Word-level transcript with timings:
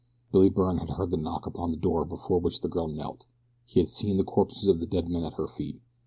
Billy 0.31 0.49
Byrne 0.49 0.79
had 0.79 0.89
heard 0.89 1.11
the 1.11 1.17
knock 1.17 1.45
upon 1.45 1.69
the 1.69 1.77
door 1.77 2.05
before 2.05 2.39
which 2.39 2.61
the 2.61 2.67
girl 2.67 2.87
knelt. 2.87 3.27
He 3.65 3.79
had 3.79 3.87
seen 3.89 4.17
the 4.17 4.23
corpses 4.23 4.67
of 4.67 4.79
the 4.79 4.87
dead 4.87 5.07
men 5.07 5.23
at 5.23 5.35
her 5.35 5.45
feet. 5.47 5.79